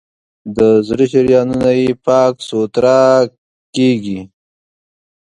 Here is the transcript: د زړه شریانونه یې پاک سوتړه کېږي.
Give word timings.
د 0.57 0.59
زړه 0.87 1.05
شریانونه 1.11 1.69
یې 1.79 1.89
پاک 2.05 2.33
سوتړه 2.49 3.01
کېږي. 3.75 4.19